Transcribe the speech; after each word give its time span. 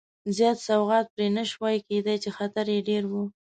زیات 0.35 0.57
سوقیات 0.67 1.07
پرې 1.13 1.27
نه 1.37 1.43
شوای 1.51 1.77
کېدای 1.87 2.17
چې 2.23 2.29
خطر 2.37 2.65
یې 2.73 2.79
ډېر 2.89 3.03
و. 3.07 3.13